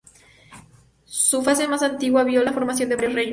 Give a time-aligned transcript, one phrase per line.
[1.05, 3.29] Su fase más antigua vio la formación de varios reinos.